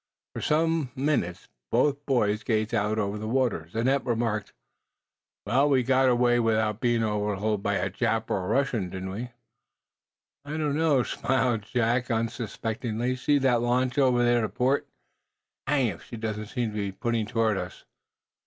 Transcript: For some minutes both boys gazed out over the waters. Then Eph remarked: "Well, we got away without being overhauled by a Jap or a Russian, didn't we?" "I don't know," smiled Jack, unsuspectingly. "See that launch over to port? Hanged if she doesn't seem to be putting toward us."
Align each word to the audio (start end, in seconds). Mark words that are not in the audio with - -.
For 0.33 0.41
some 0.41 0.89
minutes 0.95 1.47
both 1.69 2.07
boys 2.07 2.41
gazed 2.41 2.73
out 2.73 2.97
over 2.97 3.19
the 3.19 3.27
waters. 3.27 3.73
Then 3.73 3.87
Eph 3.87 4.03
remarked: 4.07 4.51
"Well, 5.45 5.69
we 5.69 5.83
got 5.83 6.09
away 6.09 6.39
without 6.39 6.79
being 6.79 7.03
overhauled 7.03 7.61
by 7.61 7.75
a 7.75 7.91
Jap 7.91 8.31
or 8.31 8.43
a 8.43 8.47
Russian, 8.47 8.89
didn't 8.89 9.11
we?" 9.11 9.29
"I 10.43 10.57
don't 10.57 10.75
know," 10.75 11.03
smiled 11.03 11.61
Jack, 11.61 12.09
unsuspectingly. 12.09 13.15
"See 13.15 13.37
that 13.37 13.61
launch 13.61 13.99
over 13.99 14.41
to 14.41 14.49
port? 14.49 14.87
Hanged 15.67 15.93
if 15.93 16.03
she 16.05 16.17
doesn't 16.17 16.47
seem 16.47 16.71
to 16.71 16.77
be 16.77 16.91
putting 16.91 17.27
toward 17.27 17.57
us." 17.57 17.85